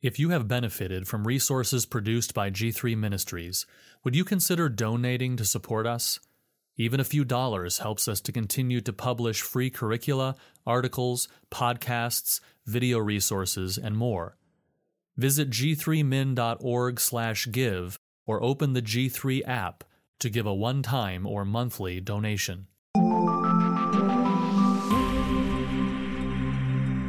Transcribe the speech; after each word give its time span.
If 0.00 0.20
you 0.20 0.28
have 0.28 0.46
benefited 0.46 1.08
from 1.08 1.26
resources 1.26 1.84
produced 1.84 2.32
by 2.32 2.50
G3 2.50 2.96
Ministries, 2.96 3.66
would 4.04 4.14
you 4.14 4.24
consider 4.24 4.68
donating 4.68 5.36
to 5.36 5.44
support 5.44 5.88
us? 5.88 6.20
Even 6.76 7.00
a 7.00 7.04
few 7.04 7.24
dollars 7.24 7.78
helps 7.78 8.06
us 8.06 8.20
to 8.20 8.30
continue 8.30 8.80
to 8.80 8.92
publish 8.92 9.42
free 9.42 9.70
curricula, 9.70 10.36
articles, 10.64 11.26
podcasts, 11.50 12.38
video 12.64 13.00
resources, 13.00 13.76
and 13.76 13.96
more. 13.96 14.36
Visit 15.16 15.50
g3min.org/give 15.50 17.98
or 18.24 18.40
open 18.40 18.74
the 18.74 18.82
G3 18.82 19.44
app 19.48 19.82
to 20.20 20.30
give 20.30 20.46
a 20.46 20.54
one-time 20.54 21.26
or 21.26 21.44
monthly 21.44 22.00
donation. 22.00 22.68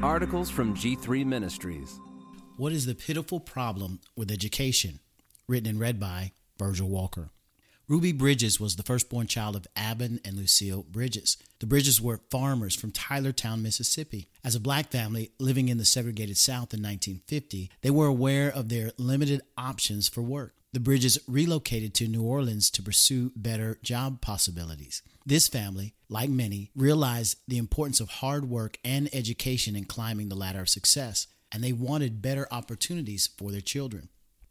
Articles 0.02 0.50
from 0.50 0.74
G3 0.74 1.24
Ministries. 1.24 2.00
What 2.60 2.74
is 2.74 2.86
the 2.86 2.94
pitiful 2.94 3.40
problem 3.40 4.02
with 4.18 4.30
education? 4.30 5.00
Written 5.48 5.70
and 5.70 5.80
read 5.80 5.98
by 5.98 6.34
Virgil 6.58 6.90
Walker. 6.90 7.30
Ruby 7.88 8.12
Bridges 8.12 8.60
was 8.60 8.76
the 8.76 8.84
firstborn 8.84 9.28
child 9.28 9.56
of 9.56 9.66
Abon 9.78 10.20
and 10.26 10.36
Lucille 10.36 10.84
Bridges. 10.92 11.38
The 11.60 11.66
Bridges 11.66 12.02
were 12.02 12.20
farmers 12.30 12.76
from 12.76 12.92
Tylertown, 12.92 13.64
Mississippi. 13.64 14.28
As 14.44 14.56
a 14.56 14.60
black 14.60 14.92
family 14.92 15.32
living 15.40 15.70
in 15.70 15.78
the 15.78 15.86
segregated 15.86 16.36
South 16.36 16.74
in 16.74 16.84
1950, 16.84 17.72
they 17.82 17.90
were 17.90 18.08
aware 18.08 18.52
of 18.52 18.68
their 18.68 18.92
limited 18.98 19.42
options 19.58 20.10
for 20.10 20.22
work. 20.22 20.54
The 20.74 20.82
Bridges 20.82 21.18
relocated 21.30 21.94
to 21.94 22.10
New 22.10 22.24
Orleans 22.24 22.70
to 22.72 22.84
pursue 22.84 23.32
better 23.38 23.80
job 23.84 24.20
possibilities. 24.20 25.02
This 25.26 25.48
family, 25.48 25.94
like 26.10 26.30
many, 26.30 26.72
realized 26.76 27.38
the 27.48 27.58
importance 27.58 28.02
of 28.02 28.10
hard 28.10 28.50
work 28.50 28.80
and 28.84 29.08
education 29.16 29.78
in 29.78 29.86
climbing 29.86 30.28
the 30.28 30.36
ladder 30.36 30.60
of 30.60 30.68
success 30.68 31.28
and 31.52 31.64
they 31.64 31.74
wanted 31.74 32.22
better 32.22 32.48
opportunities 32.52 33.28
for 33.28 33.52
their 33.52 33.62
children. 33.62 34.10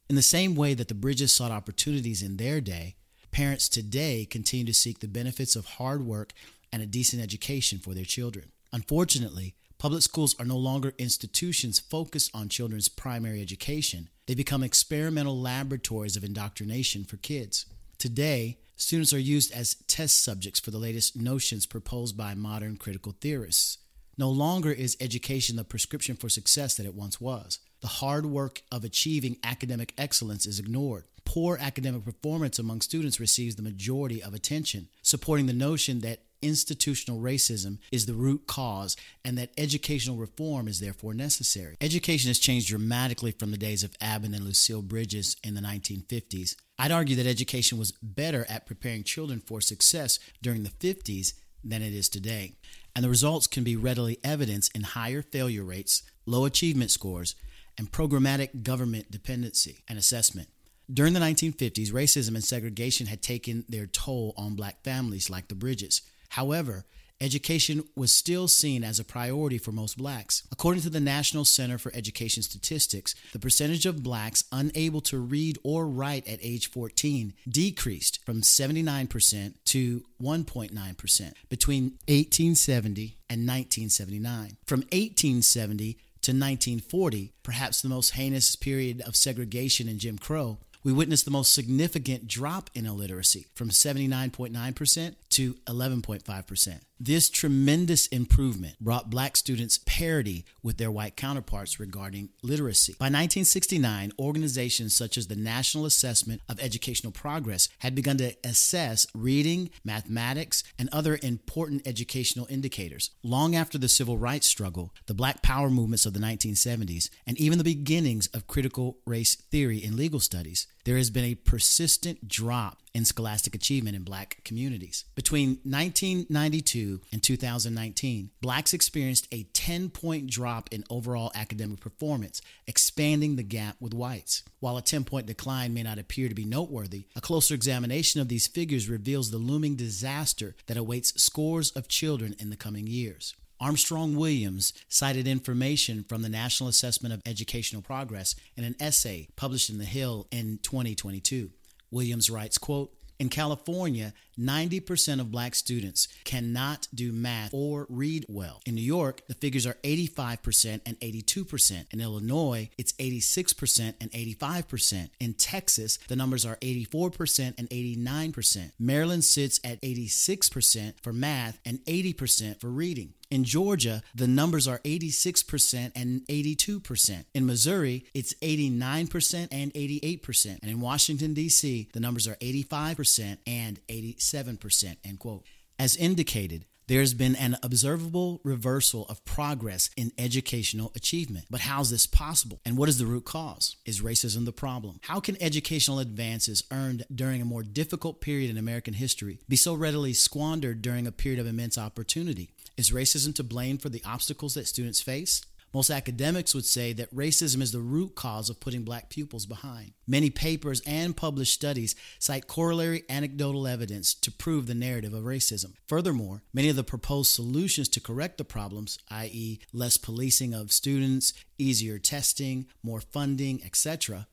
In 0.09 0.17
the 0.17 0.23
same 0.23 0.55
way 0.55 0.75
that 0.75 0.89
the 0.89 0.95
Bridges 0.95 1.35
sought 1.35 1.51
opportunities 1.51 2.23
in 2.23 2.37
their 2.37 2.61
day, 2.61 2.97
parents 3.31 3.69
today 3.69 4.27
continue 4.29 4.67
to 4.67 4.75
seek 4.75 5.01
the 5.01 5.09
benefits 5.09 5.55
of 5.55 5.67
hard 5.67 6.05
work 6.05 6.33
and 6.73 6.83
a 6.83 6.87
decent 6.87 7.23
education 7.23 7.79
for 7.79 7.95
their 7.95 8.05
children. 8.05 8.53
Unfortunately, 8.73 9.55
public 9.79 10.03
schools 10.03 10.35
are 10.39 10.45
no 10.45 10.57
longer 10.57 10.95
institutions 10.99 11.79
focused 11.79 12.31
on 12.35 12.49
children's 12.49 12.89
primary 12.89 13.41
education. 13.41 14.09
They 14.27 14.35
become 14.35 14.63
experimental 14.63 15.39
laboratories 15.39 16.17
of 16.17 16.25
indoctrination 16.25 17.05
for 17.05 17.17
kids. 17.19 17.67
Today, 17.99 18.59
students 18.77 19.13
are 19.13 19.19
used 19.19 19.53
as 19.53 19.77
test 19.87 20.23
subjects 20.23 20.61
for 20.61 20.71
the 20.71 20.79
latest 20.79 21.17
notions 21.17 21.67
proposed 21.67 22.17
by 22.17 22.35
modern 22.35 22.77
critical 22.77 23.15
theorists. 23.21 23.79
No 24.19 24.31
longer 24.31 24.73
is 24.73 24.97
education 25.01 25.55
the 25.55 25.63
prescription 25.63 26.17
for 26.17 26.29
success 26.29 26.75
that 26.75 26.87
it 26.87 26.95
once 26.95 27.21
was. 27.21 27.61
The 27.81 27.87
hard 27.87 28.27
work 28.27 28.63
of 28.73 28.83
achieving 28.83 29.37
academic 29.45 29.95
excellence 29.97 30.45
is 30.45 30.59
ignored. 30.59 31.05
Poor 31.25 31.57
academic 31.61 32.05
performance 32.05 32.59
among 32.59 32.81
students 32.81 33.21
receives 33.21 33.55
the 33.55 33.63
majority 33.63 34.21
of 34.21 34.35
attention, 34.35 34.89
supporting 35.03 35.47
the 35.47 35.53
notion 35.53 36.01
that 36.01 36.23
institutional 36.43 37.21
racism 37.21 37.79
is 37.93 38.07
the 38.07 38.15
root 38.15 38.47
cause 38.49 38.97
and 39.25 39.39
that 39.39 39.51
educational 39.57 40.17
reform 40.17 40.67
is 40.67 40.81
therefore 40.81 41.15
necessary. 41.15 41.77
Education 41.81 42.29
has 42.29 42.39
changed 42.41 42.69
dramatically 42.69 43.31
from 43.31 43.53
the 43.53 43.57
days 43.57 43.85
of 43.85 43.95
Abon 44.01 44.35
and 44.35 44.45
Lucille 44.45 44.83
Bridges 44.83 45.37
in 45.45 45.55
the 45.55 45.61
1950s. 45.61 46.57
I'd 46.79 46.93
argue 46.93 47.17
that 47.17 47.27
education 47.27 47.79
was 47.79 47.93
better 47.93 48.47
at 48.49 48.67
preparing 48.67 49.05
children 49.05 49.41
for 49.41 49.61
success 49.61 50.19
during 50.43 50.63
the 50.65 50.71
50s 50.71 51.35
than 51.65 51.83
it 51.83 51.93
is 51.93 52.09
today 52.09 52.55
and 52.99 53.05
the 53.05 53.09
results 53.09 53.47
can 53.47 53.63
be 53.63 53.77
readily 53.77 54.19
evidenced 54.25 54.75
in 54.75 54.83
higher 54.83 55.23
failure 55.23 55.63
rates, 55.63 56.03
low 56.27 56.45
achievement 56.45 56.91
scores, 56.91 57.37
and 57.79 57.93
programmatic 57.93 58.65
government 58.65 59.09
dependency 59.09 59.85
and 59.87 59.97
assessment. 59.97 60.49
During 60.93 61.13
the 61.13 61.21
1950s, 61.21 61.93
racism 61.93 62.31
and 62.31 62.43
segregation 62.43 63.07
had 63.07 63.23
taken 63.23 63.65
their 63.69 63.87
toll 63.87 64.35
on 64.37 64.57
black 64.57 64.83
families 64.83 65.31
like 65.31 65.47
the 65.47 65.55
Bridges. 65.55 66.03
However, 66.31 66.87
education 67.21 67.85
was 67.97 68.13
still 68.13 68.49
seen 68.49 68.85
as 68.85 68.99
a 68.99 69.05
priority 69.05 69.59
for 69.59 69.73
most 69.73 69.99
blacks. 69.99 70.43
According 70.53 70.83
to 70.83 70.91
the 70.91 71.01
National 71.01 71.45
Center 71.45 71.79
for 71.79 71.93
Education 71.95 72.43
Statistics, 72.43 73.15
the 73.33 73.39
percentage 73.39 73.87
of 73.87 74.03
blacks 74.03 74.45
unable 74.53 75.01
to 75.03 75.19
read 75.19 75.59
or 75.63 75.87
write 75.87 76.27
at 76.29 76.39
age 76.43 76.71
14 76.71 77.35
decreased 77.49 78.25
from 78.25 78.43
79% 78.43 79.55
to 79.67 80.05
1.9% 80.23 81.33
between 81.49 81.83
1870 82.07 83.19
and 83.29 83.47
1979. 83.47 84.57
From 84.65 84.81
1870 84.81 85.99
to 86.23 86.33
1940, 86.33 87.33
perhaps 87.43 87.81
the 87.81 87.89
most 87.89 88.11
heinous 88.11 88.57
period 88.57 89.01
of 89.03 89.17
segregation 89.17 89.89
in 89.89 89.99
Jim 89.99 90.19
Crow, 90.19 90.59
we 90.85 90.93
witnessed 90.93 91.25
the 91.25 91.31
most 91.31 91.53
significant 91.53 92.27
drop 92.27 92.71
in 92.75 92.87
illiteracy 92.87 93.47
from 93.55 93.71
79.9% 93.71 95.15
to 95.31 95.55
11.5%. 95.55 96.81
This 97.01 97.31
tremendous 97.31 98.09
improvement 98.09 98.75
brought 98.81 99.09
black 99.09 99.37
students 99.37 99.79
parity 99.87 100.45
with 100.65 100.79
their 100.79 100.91
white 100.91 101.15
counterparts 101.15 101.79
regarding 101.79 102.31
literacy. 102.43 102.95
By 102.99 103.05
1969, 103.05 104.13
organizations 104.19 104.97
such 104.97 105.17
as 105.17 105.29
the 105.29 105.37
National 105.37 105.87
Assessment 105.87 106.41
of 106.49 106.59
Educational 106.59 107.13
Progress 107.13 107.69
had 107.79 107.95
begun 107.95 108.17
to 108.17 108.35
assess 108.43 109.07
reading, 109.15 109.71
mathematics, 109.85 110.65
and 110.77 110.89
other 110.91 111.21
important 111.23 111.87
educational 111.87 112.49
indicators. 112.51 113.11
Long 113.23 113.55
after 113.55 113.79
the 113.79 113.89
civil 113.89 114.19
rights 114.19 114.49
struggle, 114.49 114.93
the 115.07 115.15
black 115.15 115.41
power 115.41 115.71
movements 115.71 116.05
of 116.05 116.15
the 116.15 116.21
1970s, 116.21 117.11
and 117.29 117.39
even 117.39 117.59
the 117.59 117.65
beginnings 117.65 118.27
of 118.35 118.49
critical 118.49 118.99
race 119.07 119.37
theory 119.37 119.79
in 119.79 119.97
legal 119.97 120.19
studies, 120.19 120.67
there 120.89 120.97
has 120.97 121.11
been 121.11 121.25
a 121.27 121.35
persistent 121.35 122.27
drop 122.27 122.79
in 122.95 123.05
scholastic 123.05 123.55
achievement 123.55 123.95
in 123.95 124.03
black 124.05 124.39
communities. 124.43 125.05
Between 125.15 125.59
1992 125.63 127.03
and 127.13 127.23
2019, 127.23 128.31
blacks 128.41 128.73
experienced 128.73 129.29
a 129.31 129.43
10 129.53 129.91
point 129.91 130.31
drop 130.31 130.71
in 130.73 130.85
overall 130.89 131.31
academic 131.35 131.81
performance, 131.81 132.41
expanding 132.67 133.37
the 133.37 133.43
gap 133.43 133.77
with 133.81 133.93
whites. 133.93 134.45
While 134.61 134.79
a 134.79 134.83
10 134.83 135.05
point 135.05 135.27
decline 135.27 135.75
may 135.75 135.83
not 135.83 135.99
appear 135.99 136.27
to 136.31 136.35
be 136.35 136.47
noteworthy, 136.47 137.05
a 137.15 137.21
closer 137.21 137.55
examination 137.55 138.23
of 138.23 138.29
these 138.29 138.47
figures 138.47 138.89
reveals 138.89 139.31
the 139.31 139.37
looming 139.37 139.77
disaster 139.77 140.57
that 140.69 140.79
awaits 140.79 141.23
scores 141.23 141.71
of 141.73 141.89
children 141.89 142.35
in 142.39 142.49
the 142.49 142.57
coming 142.57 142.87
years. 142.87 143.35
Armstrong 143.61 144.17
Williams 144.17 144.73
cited 144.89 145.27
information 145.27 146.05
from 146.09 146.23
the 146.23 146.29
National 146.29 146.69
Assessment 146.69 147.13
of 147.13 147.23
Educational 147.27 147.83
Progress 147.83 148.35
in 148.57 148.65
an 148.65 148.77
essay 148.79 149.29
published 149.37 149.71
in 149.71 149.79
The 149.79 149.85
Hill 149.85 150.27
in 150.31 150.59
2022. 150.63 151.51
Williams 151.91 152.31
writes, 152.31 152.59
quote, 152.59 152.93
in 153.19 153.29
California, 153.31 154.13
90% 154.39 155.21
of 155.21 155.33
black 155.33 155.57
students 155.57 156.07
cannot 156.23 156.87
do 156.95 157.13
math 157.13 157.53
or 157.53 157.87
read 157.89 158.25
well. 158.29 158.61
In 158.65 158.77
New 158.77 158.81
York, 158.81 159.23
the 159.27 159.35
figures 159.35 159.67
are 159.67 159.75
85% 159.83 160.81
and 160.87 161.01
82%. 161.01 161.93
In 161.93 162.01
Illinois, 162.01 162.71
it's 162.79 162.93
86% 162.93 163.95
and 164.01 164.13
85%. 164.13 165.11
In 165.19 165.35
Texas, 165.35 165.99
the 166.07 166.15
numbers 166.15 166.47
are 166.47 166.57
84% 166.57 167.55
and 167.59 167.69
89%. 167.69 168.73
Maryland 168.79 169.25
sits 169.25 169.59
at 169.65 169.83
86% 169.83 170.95
for 171.03 171.13
math 171.13 171.59
and 171.65 171.81
80% 171.87 172.61
for 172.61 172.69
reading. 172.69 173.15
In 173.31 173.45
Georgia, 173.45 174.03
the 174.15 174.27
numbers 174.27 174.67
are 174.67 174.79
86% 174.81 175.93
and 175.95 176.27
82%. 176.27 177.25
In 177.35 177.47
Missouri, 177.47 178.07
it's 178.15 178.33
89% 178.35 179.49
and 179.53 179.73
88%. 179.75 180.59
And 180.63 180.71
in 180.71 180.81
Washington, 180.81 181.35
D.C., 181.35 181.89
the 181.93 182.01
numbers 182.01 182.27
are 182.27 182.37
85% 182.37 183.39
and 183.47 183.81
87%. 183.87 184.97
End 185.05 185.19
quote. 185.19 185.45
As 185.79 185.95
indicated, 185.97 186.65
there's 186.89 187.13
been 187.13 187.37
an 187.37 187.57
observable 187.63 188.41
reversal 188.43 189.05
of 189.09 189.23
progress 189.27 189.91
in 189.95 190.11
educational 190.17 190.91
achievement. 190.97 191.45
But 191.51 191.61
how's 191.61 191.91
this 191.91 192.07
possible? 192.07 192.61
And 192.65 192.79
what 192.79 192.89
is 192.89 192.99
the 192.99 193.05
root 193.05 193.27
cause? 193.27 193.77
Is 193.85 194.01
racism 194.01 194.47
the 194.47 194.53
problem? 194.53 194.99
How 195.03 195.21
can 195.21 195.41
educational 195.41 195.99
advances 195.99 196.65
earned 196.73 197.05
during 197.15 197.43
a 197.43 197.45
more 197.45 197.63
difficult 197.63 198.23
period 198.23 198.51
in 198.51 198.57
American 198.57 198.95
history 198.95 199.39
be 199.49 199.57
so 199.57 199.75
readily 199.75 200.15
squandered 200.15 200.81
during 200.81 201.07
a 201.07 201.13
period 201.13 201.39
of 201.39 201.47
immense 201.47 201.77
opportunity? 201.77 202.51
Is 202.79 202.91
racism 202.91 203.35
to 203.35 203.45
blame 203.45 203.77
for 203.77 203.91
the 203.91 204.03
obstacles 204.07 204.55
that 204.55 204.67
students 204.67 205.03
face? 205.03 205.43
Most 205.75 205.91
academics 205.91 206.55
would 206.55 206.65
say 206.65 206.93
that 206.95 207.15
racism 207.15 207.61
is 207.61 207.73
the 207.73 207.81
root 207.81 208.15
cause 208.15 208.49
of 208.49 208.61
putting 208.61 208.85
black 208.85 209.11
pupils 209.11 209.47
behind. 209.47 209.93
Many 210.07 210.31
papers 210.31 210.81
and 210.87 211.17
published 211.17 211.53
studies 211.53 211.95
cite 212.19 212.47
corollary 212.47 213.05
anecdotal 213.09 213.67
evidence 213.67 214.15
to 214.15 214.33
prove 214.33 214.67
the 214.67 214.75
narrative 214.75 215.13
of 215.13 215.25
racism. 215.25 215.75
Furthermore, 215.87 216.43
many 216.53 216.69
of 216.69 216.77
the 216.77 216.85
proposed 216.85 217.33
solutions 217.33 217.89
to 217.91 218.01
correct 218.01 218.39
the 218.39 218.45
problems, 218.45 218.99
i.e., 219.11 219.61
less 219.73 219.97
policing 219.99 220.55
of 220.55 220.73
students, 220.73 221.35
easier 221.59 221.99
testing, 221.99 222.67
more 222.83 223.01
funding, 223.01 223.63
etc., 223.65 224.27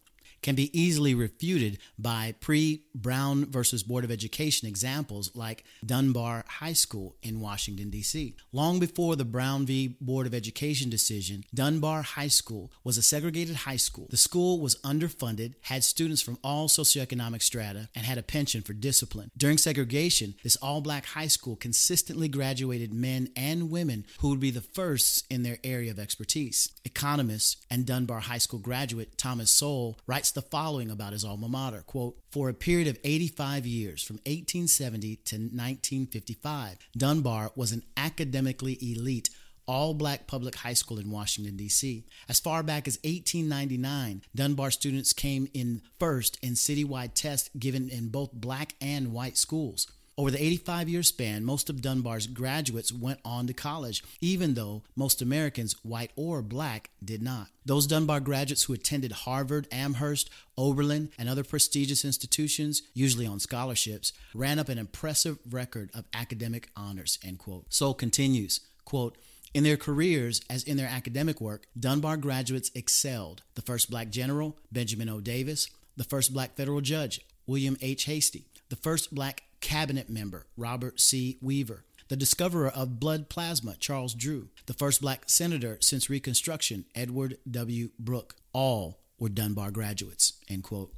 can 0.46 0.56
be 0.56 0.80
easily 0.80 1.16
refuted 1.16 1.80
by 1.98 2.36
pre 2.40 2.84
Brown 2.94 3.46
versus 3.48 3.82
Board 3.82 4.04
of 4.04 4.12
Education 4.12 4.68
examples 4.68 5.32
like 5.36 5.64
Dunbar 5.84 6.46
High 6.48 6.74
School 6.74 7.16
in 7.24 7.40
Washington, 7.42 7.90
D.C. 7.90 8.36
Long 8.52 8.78
before 8.78 9.16
the 9.16 9.26
Brown 9.26 9.66
v. 9.66 9.98
Board 10.00 10.28
of 10.28 10.36
Education 10.36 10.88
decision, 10.88 11.44
Dunbar 11.52 12.04
High 12.04 12.28
School 12.28 12.72
was 12.84 12.96
a 12.96 13.02
segregated 13.02 13.56
high 13.56 13.76
school. 13.76 14.08
The 14.12 14.18
school 14.18 14.60
was 14.60 14.76
underfunded, 14.82 15.56
had 15.62 15.84
students 15.84 16.22
from 16.22 16.38
all 16.44 16.68
socioeconomic 16.68 17.42
strata, 17.42 17.90
and 17.96 18.06
had 18.06 18.20
a 18.20 18.24
penchant 18.24 18.68
for 18.68 18.74
discipline. 18.74 19.32
During 19.36 19.58
segregation, 19.58 20.36
this 20.44 20.58
all 20.58 20.80
black 20.80 21.08
high 21.08 21.28
school 21.28 21.56
consistently 21.56 22.28
graduated 22.28 22.94
men 22.94 23.30
and 23.36 23.72
women 23.72 24.06
who 24.20 24.30
would 24.30 24.40
be 24.40 24.52
the 24.52 24.62
firsts 24.62 25.24
in 25.28 25.42
their 25.42 25.58
area 25.64 25.90
of 25.90 25.98
expertise. 25.98 26.70
Economist 26.86 27.66
and 27.72 27.88
Dunbar 27.88 28.20
High 28.20 28.38
School 28.38 28.60
graduate 28.60 29.18
Thomas 29.18 29.50
Sowell 29.50 29.98
writes 30.06 30.35
the 30.36 30.42
following 30.42 30.92
about 30.92 31.14
his 31.14 31.26
alma 31.26 31.50
mater 31.50 31.82
quote, 31.82 32.18
For 32.32 32.50
a 32.50 32.54
period 32.54 32.88
of 32.88 33.00
85 33.04 33.66
years, 33.66 34.04
from 34.04 34.18
1870 34.18 35.16
to 35.16 35.36
1955, 35.36 36.78
Dunbar 36.96 37.52
was 37.56 37.72
an 37.72 37.84
academically 37.98 38.78
elite 38.82 39.30
all 39.68 39.96
black 39.96 40.28
public 40.28 40.56
high 40.56 40.74
school 40.74 41.00
in 41.00 41.10
Washington, 41.10 41.58
D.C. 41.58 42.06
As 42.30 42.40
far 42.40 42.62
back 42.62 42.88
as 42.88 43.00
1899, 43.04 44.22
Dunbar 44.36 44.70
students 44.70 45.12
came 45.12 45.48
in 45.56 45.82
first 46.00 46.38
in 46.44 46.54
citywide 46.54 47.16
tests 47.16 47.50
given 47.58 47.90
in 47.90 48.10
both 48.10 48.32
black 48.32 48.76
and 48.80 49.12
white 49.12 49.38
schools. 49.38 49.88
Over 50.18 50.32
the 50.32 50.42
85 50.42 50.88
year 50.88 51.04
span, 51.04 51.44
most 51.44 51.70
of 51.70 51.82
Dunbar's 51.82 52.28
graduates 52.28 52.94
went 52.94 53.20
on 53.26 53.48
to 53.48 53.54
college, 53.54 54.02
even 54.22 54.54
though 54.54 54.84
most 54.96 55.22
Americans, 55.22 55.76
white 55.84 56.12
or 56.16 56.42
black, 56.42 56.90
did 57.04 57.22
not. 57.22 57.48
Those 57.66 57.86
Dunbar 57.86 58.22
graduates 58.22 58.64
who 58.64 58.74
attended 58.74 59.12
Harvard, 59.12 59.68
Amherst, 59.74 60.30
Oberlin, 60.58 61.10
and 61.18 61.28
other 61.28 61.44
prestigious 61.44 62.06
institutions, 62.06 62.82
usually 62.94 63.28
on 63.28 63.42
scholarships, 63.42 64.14
ran 64.34 64.58
up 64.58 64.70
an 64.70 64.78
impressive 64.78 65.38
record 65.50 65.90
of 65.94 66.06
academic 66.14 66.70
honors. 66.78 67.20
End 67.22 67.40
quote. 67.40 67.66
Sowell 67.74 67.94
continues, 67.94 68.62
quote, 68.86 69.18
in 69.54 69.66
their 69.66 69.78
careers, 69.78 70.42
as 70.50 70.64
in 70.64 70.78
their 70.78 70.88
academic 70.88 71.42
work, 71.42 71.66
Dunbar 71.78 72.18
graduates 72.18 72.72
excelled. 72.74 73.42
The 73.56 73.62
first 73.62 73.90
black 73.90 74.12
general, 74.12 74.58
Benjamin 74.72 75.10
O. 75.10 75.20
Davis, 75.20 75.70
the 75.98 76.04
first 76.06 76.34
black 76.34 76.56
federal 76.56 76.82
judge, 76.82 77.20
William 77.48 77.78
H. 77.82 78.06
Hastie, 78.06 78.48
the 78.70 78.76
first 78.76 79.14
black 79.14 79.44
cabinet 79.66 80.08
member, 80.08 80.46
Robert 80.56 81.00
C. 81.00 81.40
Weaver, 81.42 81.86
the 82.08 82.16
discoverer 82.16 82.70
of 82.70 83.00
blood 83.00 83.30
plasma, 83.30 83.76
Charles 83.80 84.14
Drew, 84.14 84.50
the 84.68 84.76
first 84.76 85.02
black 85.02 85.24
senator 85.26 85.80
since 85.82 86.08
Reconstruction, 86.08 86.86
Edward 86.94 87.40
W. 87.50 87.90
Brooke. 87.98 88.36
All 88.54 89.00
were 89.18 89.28
Dunbar 89.28 89.72
graduates. 89.72 90.34
End 90.48 90.64
quote. 90.64 90.94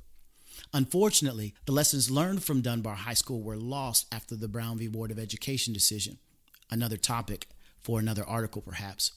Unfortunately, 0.74 1.54
the 1.66 1.72
lessons 1.72 2.12
learned 2.12 2.44
from 2.44 2.60
Dunbar 2.60 2.96
High 2.96 3.14
School 3.14 3.42
were 3.42 3.56
lost 3.56 4.06
after 4.14 4.36
the 4.36 4.50
Brown 4.50 4.78
v. 4.78 4.90
Board 4.90 5.12
of 5.12 5.20
Education 5.20 5.74
decision. 5.74 6.18
Another 6.70 6.98
topic 6.98 7.48
for 7.80 8.00
another 8.02 8.26
article, 8.26 8.62
perhaps. 8.62 9.14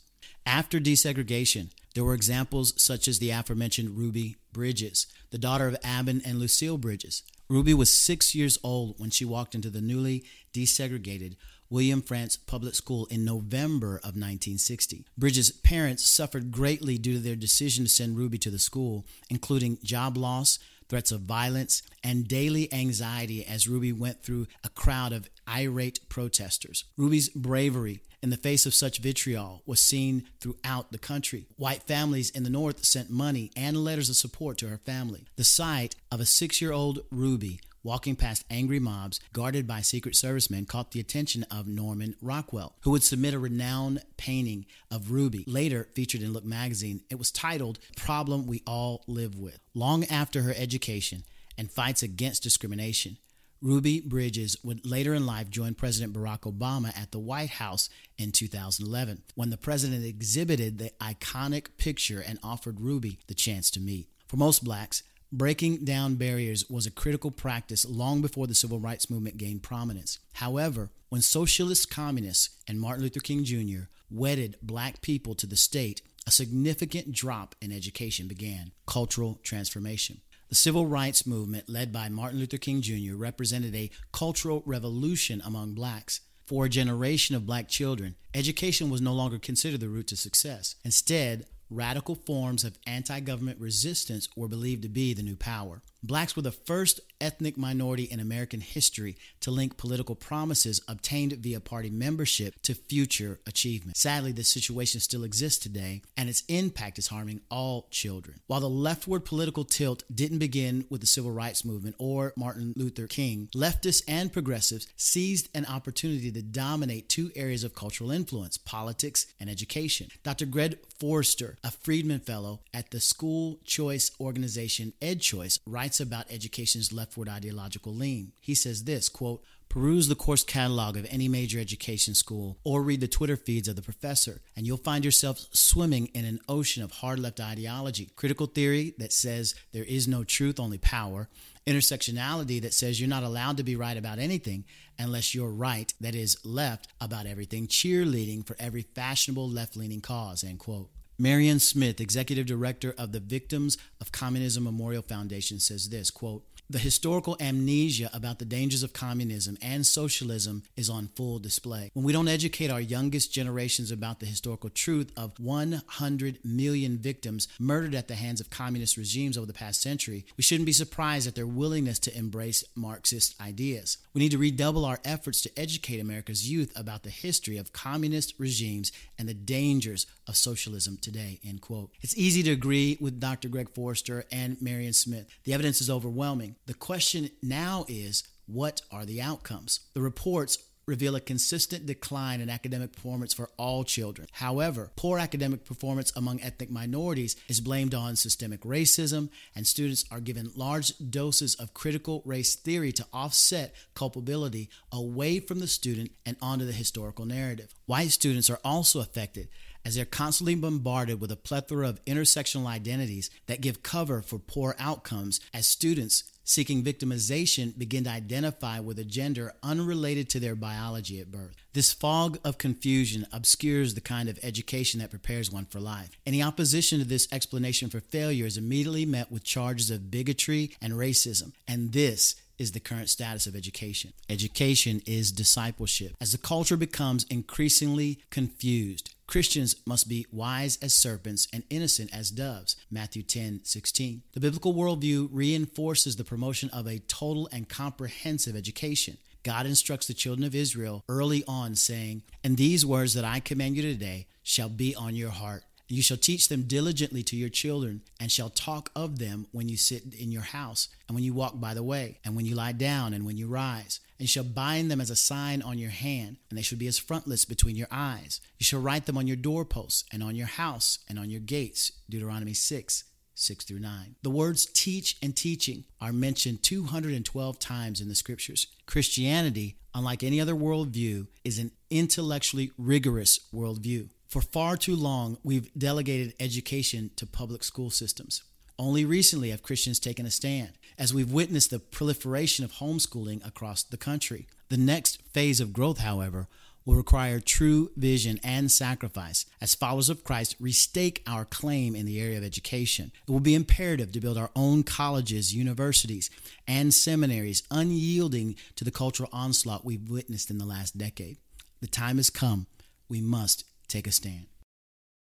After 0.47 0.79
desegregation, 0.79 1.71
there 1.95 2.05
were 2.05 2.15
examples 2.15 2.73
such 2.81 3.09
as 3.09 3.19
the 3.19 3.31
aforementioned 3.31 3.97
Ruby 3.97 4.37
Bridges, 4.53 5.07
the 5.31 5.39
daughter 5.39 5.67
of 5.67 5.77
Abon 5.85 6.23
and 6.25 6.39
Lucille 6.39 6.79
Bridges. 6.79 7.23
Ruby 7.49 7.75
was 7.75 7.91
six 7.91 8.35
years 8.35 8.59
old 8.63 8.95
when 8.99 9.11
she 9.11 9.25
walked 9.25 9.55
into 9.55 9.71
the 9.71 9.81
newly 9.81 10.25
desegregated 10.53 11.35
William 11.69 12.03
Frantz 12.03 12.37
Public 12.37 12.75
School 12.75 13.07
in 13.07 13.25
November 13.25 13.97
of 13.97 14.17
1960. 14.17 15.05
Bridges' 15.17 15.51
parents 15.51 16.09
suffered 16.09 16.51
greatly 16.51 16.99
due 16.99 17.15
to 17.15 17.19
their 17.21 17.37
decision 17.37 17.85
to 17.85 17.91
send 17.91 18.17
Ruby 18.17 18.39
to 18.39 18.51
the 18.51 18.59
school, 18.59 19.07
including 19.29 19.79
job 19.83 20.17
loss, 20.17 20.59
threats 20.91 21.11
of 21.11 21.23
violence, 21.23 21.83
and 22.05 22.29
daily 22.29 22.71
anxiety 22.75 23.47
as 23.47 23.69
Ruby 23.69 23.93
went 23.93 24.23
through 24.23 24.47
a 24.63 24.69
crowd 24.69 25.13
of 25.13 25.31
irate 25.49 26.01
protesters. 26.11 26.85
Ruby's 26.99 27.31
bravery 27.31 28.03
in 28.23 28.31
the 28.31 28.37
face 28.37 28.67
of 28.67 28.75
such 28.75 28.99
vitriol 28.99 29.63
was 29.65 29.81
seen 29.81 30.25
throughout 30.41 30.93
the 30.93 30.99
country. 30.99 31.47
White 31.57 31.85
families 31.85 32.29
in 32.29 32.43
the 32.43 32.51
North 32.51 32.85
sent 32.85 33.09
money 33.09 33.51
and 33.57 33.83
letters 33.83 34.11
of 34.11 34.17
support 34.17 34.59
to 34.59 34.69
her 34.69 34.79
family. 34.79 35.25
The 35.37 35.45
sight 35.45 35.95
of 36.13 36.21
a 36.21 36.27
six 36.27 36.61
year 36.61 36.73
old 36.73 37.01
Ruby 37.11 37.61
walking 37.83 38.17
past 38.17 38.45
angry 38.51 38.79
mobs 38.79 39.21
guarded 39.33 39.67
by 39.67 39.81
Secret 39.81 40.17
Servicemen 40.17 40.67
caught 40.67 40.93
the 40.93 41.01
attention 41.01 41.45
of 41.51 41.67
Norman 41.67 42.15
Rockwell, 42.21 42.77
who 42.81 42.91
would 42.91 43.03
submit 43.03 43.35
a 43.35 43.39
renowned 43.39 44.03
painting 44.17 44.67
of 44.91 45.11
Ruby, 45.11 45.45
later 45.47 45.89
featured 45.95 46.23
in 46.23 46.33
Look 46.33 46.45
magazine. 46.45 47.03
It 47.11 47.19
was 47.19 47.31
titled 47.31 47.79
Problem 47.97 48.47
We 48.47 48.63
All 48.67 49.03
Live 49.07 49.37
With. 49.37 49.61
Long 49.75 50.05
after 50.05 50.43
her 50.43 50.55
education 50.57 51.25
and 51.57 51.71
fights 51.71 52.03
against 52.03 52.43
discrimination, 52.43 53.19
Ruby 53.63 54.01
Bridges 54.01 54.57
would 54.65 54.87
later 54.87 55.13
in 55.13 55.27
life 55.27 55.51
join 55.51 55.75
President 55.75 56.15
Barack 56.15 56.51
Obama 56.51 56.97
at 56.99 57.13
the 57.13 57.19
White 57.19 57.51
House 57.51 57.91
in 58.17 58.33
2011 58.33 59.23
when 59.35 59.51
the 59.51 59.59
president 59.59 60.03
exhibited 60.03 60.79
the 60.79 60.91
iconic 60.99 61.77
picture 61.77 62.25
and 62.27 62.39
offered 62.43 62.81
Ruby 62.81 63.19
the 63.27 63.35
chance 63.35 63.71
to 63.73 63.81
meet. 63.81 64.09
For 64.27 64.39
most 64.39 64.65
blacks, 64.65 65.03
breaking 65.33 65.85
down 65.85 66.17
barriers 66.17 66.69
was 66.69 66.87
a 66.87 66.91
critical 66.91 67.31
practice 67.31 67.85
long 67.85 68.21
before 68.21 68.47
the 68.47 68.55
civil 68.55 68.81
rights 68.81 69.11
movement 69.11 69.37
gained 69.37 69.63
prominence. 69.63 70.19
However, 70.35 70.91
when 71.09 71.23
socialist 71.23 71.91
communists 71.91 72.51
and 72.69 72.81
Martin 72.81 73.03
Luther 73.03 73.21
King 73.21 73.45
Jr. 73.45 73.85
wedded 74.11 74.57
black 74.63 75.03
people 75.03 75.35
to 75.37 75.47
the 75.47 75.57
state, 75.57 76.03
a 76.27 76.31
significant 76.31 77.13
drop 77.13 77.55
in 77.61 77.73
education 77.73 78.29
began 78.29 78.73
cultural 78.87 79.41
transformation. 79.43 80.21
The 80.49 80.57
civil 80.57 80.87
rights 80.87 81.27
movement, 81.27 81.69
led 81.69 81.93
by 81.93 82.09
Martin 82.09 82.41
Luther 82.41 82.59
King 82.59 82.83
Jr., 82.83 83.15
represented 83.15 83.75
a 83.75 83.91
cultural 84.13 84.63
revolution 84.67 85.41
among 85.45 85.75
blacks. 85.75 86.21
For 86.45 86.65
a 86.65 86.69
generation 86.69 87.37
of 87.37 87.47
black 87.47 87.69
children, 87.69 88.17
education 88.35 88.91
was 88.91 89.01
no 89.01 89.13
longer 89.13 89.39
considered 89.39 89.79
the 89.79 89.89
route 89.89 90.09
to 90.09 90.17
success. 90.17 90.75
Instead, 90.85 91.47
radical 91.71 92.17
forms 92.17 92.65
of 92.65 92.79
anti 92.87 93.21
government 93.21 93.61
resistance 93.61 94.29
were 94.37 94.49
believed 94.49 94.83
to 94.83 94.89
be 94.89 95.15
the 95.15 95.23
new 95.23 95.37
power. 95.37 95.83
Blacks 96.03 96.35
were 96.35 96.43
the 96.43 96.51
first 96.51 97.01
ethnic 97.21 97.59
minority 97.59 98.05
in 98.05 98.21
American 98.21 98.61
history 98.61 99.17
to 99.41 99.51
link 99.51 99.77
political 99.77 100.15
promises 100.15 100.81
obtained 100.89 101.33
via 101.35 101.61
party 101.61 101.91
membership 101.91 102.55
to 102.63 102.75
future 102.75 103.39
achievement. 103.47 103.97
Sadly, 103.97 104.33
this 104.33 104.49
situation 104.49 105.01
still 105.01 105.25
exists 105.25 105.63
today, 105.63 106.01
and 106.17 106.29
its 106.29 106.43
impact 106.49 106.99
is 106.99 107.09
harming 107.09 107.43
all 107.51 107.87
children. 107.91 108.41
While 108.47 108.61
the 108.61 108.71
leftward 108.71 109.27
political 109.27 109.65
tilt 109.65 110.05
didn't 110.13 110.39
begin 110.39 110.87
with 110.89 111.03
the 111.03 111.07
civil 111.07 111.33
rights 111.33 111.65
movement 111.65 111.97
or 111.99 112.33
Martin 112.37 112.73
Luther 112.77 113.07
King, 113.07 113.49
leftists 113.55 114.03
and 114.09 114.33
progressives 114.33 114.87
seized 114.97 115.49
an 115.55 115.67
opportunity 115.67 116.33
to 116.33 116.43
dominate 116.43 117.09
two 117.09 117.31
areas 117.37 117.65
of 117.65 117.75
cultural 117.75 118.11
influence 118.11 118.57
politics 118.57 119.27
and 119.39 119.51
education. 119.51 120.09
Dr. 120.23 120.47
Greg 120.47 120.79
Forster, 120.99 121.59
a 121.63 121.71
Friedman 121.71 122.21
Fellow 122.21 122.61
at 122.73 122.91
the 122.91 123.01
school 123.01 123.59
choice 123.65 124.11
organization 124.21 124.93
EdChoice, 125.03 125.59
writes 125.67 125.90
about 125.99 126.31
education's 126.31 126.93
leftward 126.93 127.29
ideological 127.29 127.93
lean. 127.93 128.33
He 128.41 128.55
says 128.55 128.85
this, 128.85 129.09
quote, 129.09 129.43
Peruse 129.71 130.09
the 130.09 130.17
course 130.17 130.43
catalog 130.43 130.97
of 130.97 131.07
any 131.11 131.29
major 131.29 131.61
education 131.61 132.15
school 132.15 132.59
or 132.65 132.83
read 132.83 133.01
the 133.01 133.07
Twitter 133.07 133.37
feeds 133.37 133.69
of 133.69 133.77
the 133.77 133.83
professor, 133.83 134.43
and 134.57 134.67
you'll 134.67 134.77
find 134.77 135.05
yourself 135.05 135.47
swimming 135.53 136.07
in 136.07 136.25
an 136.25 136.41
ocean 136.49 136.83
of 136.83 136.91
hard 136.91 137.21
left 137.21 137.41
ideology. 137.41 138.11
Critical 138.17 138.47
theory 138.47 138.95
that 138.99 139.13
says 139.13 139.55
there 139.73 139.85
is 139.85 140.09
no 140.09 140.25
truth, 140.25 140.59
only 140.59 140.79
power. 140.79 141.29
Intersectionality 141.69 142.61
that 142.63 142.75
says 142.75 143.01
you're 143.01 143.09
not 143.09 143.23
allowed 143.23 143.59
to 143.59 143.63
be 143.63 143.77
right 143.77 143.97
about 143.97 144.19
anything 144.19 144.65
unless 144.99 145.37
you're 145.37 145.51
right, 145.51 145.95
that 146.01 146.17
is, 146.17 146.37
left, 146.45 146.89
about 147.01 147.27
everything. 147.27 147.69
Cheerleading 147.69 148.45
for 148.45 148.57
every 148.59 148.83
fashionable 148.83 149.49
left 149.49 149.77
leaning 149.77 150.01
cause, 150.01 150.43
end 150.43 150.59
quote. 150.59 150.91
Marion 151.21 151.59
Smith, 151.59 152.01
executive 152.01 152.47
director 152.47 152.95
of 152.97 153.13
the 153.13 153.21
Victims 153.21 153.77
of 154.01 154.11
Communism 154.11 154.65
Memorial 154.65 155.03
Foundation, 155.03 155.61
says 155.61 155.91
this 155.91 156.11
quote, 156.11 156.45
the 156.71 156.79
historical 156.79 157.37
amnesia 157.41 158.09
about 158.15 158.39
the 158.39 158.45
dangers 158.45 158.85
of 158.85 158.93
communism 158.93 159.59
and 159.61 159.85
socialism 159.85 160.63
is 160.77 160.89
on 160.89 161.09
full 161.17 161.41
display. 161.41 161.91
When 161.95 162.05
we 162.05 162.13
don't 162.13 162.29
educate 162.29 162.71
our 162.71 162.81
youngest 162.81 163.33
generations 163.33 163.91
about 163.91 164.21
the 164.21 164.27
historical 164.27 164.71
truth 164.71 165.11
of 165.17 165.33
100 165.41 166.39
million 166.45 166.99
victims 166.99 167.49
murdered 167.59 167.97
at 167.97 168.07
the 168.07 168.15
hands 168.15 168.41
of 168.41 168.51
communist 168.51 168.97
regimes 168.97 169.37
over 169.37 169.49
the 169.49 169.53
past 169.53 169.83
century, 169.83 170.25
we 170.37 170.45
shouldn't 170.45 170.67
be 170.67 170.73
surprised 170.73 171.27
at 171.27 171.35
their 171.35 171.47
willingness 171.47 171.99
to 171.99 172.17
embrace 172.17 172.63
Marxist 172.77 173.35
ideas. 173.41 173.99
We 174.15 174.21
need 174.21 174.31
to 174.31 174.39
redouble 174.39 174.85
our 174.85 175.01
efforts 175.05 175.43
to 175.43 175.59
educate 175.59 175.99
America's 175.99 176.49
youth 176.49 176.73
about 176.79 177.03
the 177.03 177.11
history 177.11 177.57
of 177.57 177.73
communist 177.73 178.35
regimes 178.39 178.93
and 179.19 179.29
the 179.29 179.35
dangers 179.35 180.07
of 180.29 180.37
socialism 180.37 180.99
today. 181.03 181.41
End 181.45 181.61
quote. 181.63 181.91
It's 182.01 182.17
easy 182.17 182.45
to 182.45 182.53
agree 182.53 182.97
with 183.01 183.19
Dr. 183.19 183.49
Greg 183.49 183.71
Forrester 183.75 184.25
and 184.31 184.61
Marion 184.63 184.93
Smith. 184.93 185.27
The 185.43 185.53
evidence 185.53 185.81
is 185.81 185.91
overwhelming. 185.91 186.55
The 186.71 186.75
question 186.75 187.31
now 187.43 187.85
is 187.89 188.23
what 188.47 188.83
are 188.93 189.05
the 189.05 189.21
outcomes? 189.21 189.81
The 189.93 190.01
reports 190.01 190.57
reveal 190.87 191.17
a 191.17 191.21
consistent 191.21 191.85
decline 191.85 192.41
in 192.41 192.49
academic 192.49 192.93
performance 192.93 193.35
for 193.35 193.51
all 193.57 193.83
children. 193.83 194.29
However, 194.31 194.93
poor 194.95 195.19
academic 195.19 195.65
performance 195.65 196.13
among 196.15 196.41
ethnic 196.41 196.71
minorities 196.71 197.35
is 197.49 197.61
blamed 197.61 197.93
on 197.93 198.15
systemic 198.15 198.61
racism, 198.61 199.31
and 199.57 199.67
students 199.67 200.05
are 200.13 200.21
given 200.21 200.53
large 200.55 200.93
doses 200.99 201.57
of 201.57 201.75
critical 201.75 202.23
race 202.25 202.55
theory 202.55 202.93
to 202.93 203.07
offset 203.13 203.75
culpability 203.97 204.71
away 204.93 205.41
from 205.41 205.59
the 205.59 205.67
student 205.67 206.13
and 206.25 206.37
onto 206.41 206.65
the 206.65 206.73
historical 206.73 207.25
narrative. 207.25 207.75
White 207.87 208.13
students 208.13 208.49
are 208.49 208.61
also 208.65 209.01
affected 209.01 209.49
as 209.85 209.97
they're 209.97 210.05
constantly 210.05 210.55
bombarded 210.55 211.21
with 211.21 211.33
a 211.33 211.37
plethora 211.37 211.89
of 211.89 212.05
intersectional 212.05 212.67
identities 212.67 213.31
that 213.47 213.61
give 213.61 213.83
cover 213.83 214.23
for 214.23 214.39
poor 214.39 214.77
outcomes 214.79 215.41
as 215.55 215.67
students 215.67 216.25
seeking 216.51 216.83
victimization 216.83 217.79
begin 217.79 218.03
to 218.03 218.11
identify 218.11 218.81
with 218.81 218.99
a 218.99 219.05
gender 219.05 219.53
unrelated 219.63 220.29
to 220.29 220.41
their 220.41 220.57
biology 220.57 221.21
at 221.21 221.31
birth. 221.31 221.55
This 221.75 221.93
fog 221.93 222.41
of 222.45 222.59
confusion 222.59 223.25
obscures 223.33 223.95
the 223.95 224.01
kind 224.01 224.29
of 224.29 224.37
education 224.43 224.99
that 224.99 225.11
prepares 225.11 225.53
one 225.53 225.67
for 225.67 225.79
life. 225.79 226.11
Any 226.27 226.43
opposition 226.43 226.99
to 226.99 227.05
this 227.05 227.29
explanation 227.31 227.89
for 227.89 228.01
failure 228.01 228.47
is 228.47 228.57
immediately 228.57 229.07
met 229.07 229.31
with 229.31 229.45
charges 229.45 229.93
of 229.93 230.11
bigotry 230.11 230.73
and 230.83 230.95
racism, 230.95 231.53
and 231.69 231.93
this 231.93 232.35
is 232.59 232.73
the 232.73 232.81
current 232.81 233.09
status 233.09 233.47
of 233.47 233.55
education. 233.55 234.13
Education 234.29 235.01
is 235.07 235.33
discipleship. 235.33 236.15
As 236.21 236.33
the 236.33 236.39
culture 236.39 236.77
becomes 236.77 237.25
increasingly 237.31 238.23
confused, 238.29 239.15
Christians 239.31 239.77
must 239.87 240.09
be 240.09 240.27
wise 240.33 240.77
as 240.83 240.93
serpents 240.93 241.47
and 241.53 241.63
innocent 241.71 242.13
as 242.13 242.33
doves. 242.33 242.75
Matthew 242.91 243.23
10 243.23 243.61
16. 243.63 244.23
The 244.33 244.41
biblical 244.41 244.75
worldview 244.75 245.29
reinforces 245.31 246.17
the 246.17 246.25
promotion 246.25 246.69
of 246.71 246.89
a 246.89 246.99
total 246.99 247.49
and 247.53 247.69
comprehensive 247.69 248.57
education. 248.57 249.19
God 249.45 249.67
instructs 249.67 250.09
the 250.09 250.15
children 250.15 250.45
of 250.45 250.57
Israel 250.57 251.05
early 251.09 251.45
on, 251.47 251.77
saying, 251.77 252.23
And 252.43 252.57
these 252.57 252.85
words 252.85 253.15
that 253.15 253.25
I 253.25 253.39
command 253.39 253.77
you 253.77 253.83
today 253.83 254.27
shall 254.43 254.69
be 254.69 254.97
on 254.97 255.15
your 255.15 255.31
heart. 255.31 255.63
You 255.93 256.03
shall 256.03 256.17
teach 256.17 256.49
them 256.49 256.69
diligently 256.69 257.25
to 257.25 257.37
your 257.37 257.49
children, 257.49 258.03
and 258.21 258.31
shall 258.31 258.49
talk 258.49 258.93
of 258.95 259.19
them 259.19 259.49
when 259.51 259.69
you 259.69 259.77
sit 259.77 260.15
in 260.15 260.31
your 260.31 260.43
house, 260.43 260.89
and 261.09 261.17
when 261.17 261.25
you 261.25 261.35
walk 261.35 261.59
by 261.59 261.75
the 261.75 261.83
way, 261.83 262.21
and 262.25 262.37
when 262.37 262.47
you 262.47 262.55
lie 262.55 262.71
down, 262.71 263.13
and 263.13 263.27
when 263.27 263.37
you 263.37 263.49
rise. 263.49 263.99
And 264.17 264.23
you 264.23 264.29
shall 264.29 264.45
bind 264.45 264.89
them 264.89 265.01
as 265.01 265.11
a 265.11 265.17
sign 265.17 265.63
on 265.63 265.79
your 265.79 265.91
hand, 265.91 266.37
and 266.49 266.57
they 266.57 266.63
shall 266.63 266.79
be 266.79 266.87
as 266.87 267.01
frontlets 267.01 267.45
between 267.45 267.75
your 267.75 267.89
eyes. 267.91 268.41
You 268.61 268.65
shall 268.65 268.81
write 268.81 269.07
them 269.07 269.19
on 269.19 269.27
your 269.27 269.37
doorposts, 269.37 270.05
and 270.13 270.23
on 270.23 270.37
your 270.37 270.47
house, 270.47 271.01
and 271.09 271.19
on 271.19 271.29
your 271.29 271.41
gates. 271.41 271.91
Deuteronomy 272.09 272.55
6. 272.55 273.05
6 273.35 273.65
through 273.65 273.81
9. 273.81 274.15
The 274.23 274.31
words 274.31 274.67
teach 274.67 275.17
and 275.21 275.35
teaching 275.35 275.85
are 276.01 276.13
mentioned 276.13 276.63
212 276.63 277.59
times 277.59 278.01
in 278.01 278.09
the 278.09 278.15
scriptures. 278.15 278.69
Christianity, 278.87 279.79
unlike 279.93 280.23
any 280.23 280.41
other 280.41 280.55
worldview, 280.55 281.27
is 281.43 281.59
an 281.59 281.73
intellectually 281.91 282.71
rigorous 282.79 283.41
worldview. 283.53 284.11
For 284.31 284.41
far 284.41 284.77
too 284.77 284.95
long, 284.95 285.39
we've 285.43 285.75
delegated 285.77 286.35
education 286.39 287.11
to 287.17 287.27
public 287.27 287.65
school 287.65 287.91
systems. 287.91 288.45
Only 288.79 289.05
recently 289.05 289.51
have 289.51 289.65
Christians 289.65 289.99
taken 289.99 290.25
a 290.25 290.31
stand, 290.31 290.71
as 290.97 291.13
we've 291.13 291.33
witnessed 291.33 291.71
the 291.71 291.81
proliferation 291.81 292.65
of 292.65 292.75
homeschooling 292.75 293.45
across 293.45 293.83
the 293.83 293.97
country. 293.97 294.47
The 294.69 294.77
next 294.77 295.21
phase 295.33 295.59
of 295.59 295.73
growth, 295.73 295.99
however, 295.99 296.47
will 296.85 296.95
require 296.95 297.41
true 297.41 297.91
vision 297.97 298.39
and 298.45 298.71
sacrifice. 298.71 299.47
As 299.61 299.75
followers 299.75 300.09
of 300.09 300.23
Christ, 300.23 300.63
restake 300.63 301.23
our 301.27 301.45
claim 301.45 301.97
in 301.97 302.07
the 302.07 302.21
area 302.21 302.39
of 302.39 302.45
education. 302.45 303.11
It 303.27 303.33
will 303.33 303.41
be 303.41 303.57
imperative 303.57 304.13
to 304.13 304.21
build 304.21 304.39
our 304.39 304.53
own 304.55 304.85
colleges, 304.85 305.53
universities, 305.53 306.31
and 306.69 306.95
seminaries, 306.95 307.65
unyielding 307.69 308.55
to 308.77 308.85
the 308.85 308.93
cultural 308.93 309.29
onslaught 309.33 309.85
we've 309.85 310.09
witnessed 310.09 310.51
in 310.51 310.59
the 310.59 310.65
last 310.65 310.97
decade. 310.97 311.39
The 311.81 311.89
time 311.89 312.19
has 312.19 312.31
come. 312.31 312.69
We 313.09 313.21
must 313.21 313.65
take 313.91 314.07
a 314.07 314.13
stand. 314.13 314.47